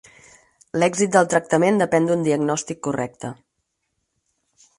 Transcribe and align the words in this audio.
L'èxit 0.83 1.11
del 1.15 1.27
tractament 1.33 1.77
depèn 1.83 2.09
d'un 2.09 2.25
diagnòstic 2.29 2.83
correcte. 2.89 3.35